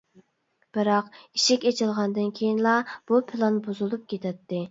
[0.77, 2.73] بىراق ئىشىك ئېچىلغاندىن كېيىنلا
[3.11, 4.59] بۇ پىلان بۇزۇلۇپ كېتەتتى.